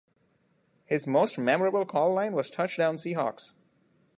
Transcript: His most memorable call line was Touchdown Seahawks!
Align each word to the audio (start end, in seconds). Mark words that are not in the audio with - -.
His 0.85 1.05
most 1.05 1.37
memorable 1.37 1.85
call 1.85 2.11
line 2.11 2.33
was 2.33 2.49
Touchdown 2.49 2.95
Seahawks! 2.97 3.53